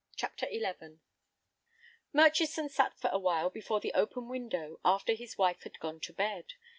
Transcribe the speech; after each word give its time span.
CHAPTER 0.15 0.47
XI 0.49 0.65
Murchison 2.11 2.69
sat 2.69 2.99
for 2.99 3.11
a 3.13 3.19
while 3.19 3.51
before 3.51 3.79
the 3.79 3.93
open 3.93 4.29
window 4.29 4.79
after 4.83 5.13
his 5.13 5.37
wife 5.37 5.61
had 5.61 5.77
gone 5.79 5.99
to 5.99 6.11
bed. 6.11 6.53